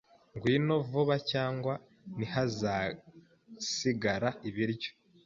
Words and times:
Ngwino 0.35 0.75
vuba 0.89 1.15
cyangwa 1.31 1.73
ntihazasigara 2.15 4.29
ibiryo. 4.49 4.91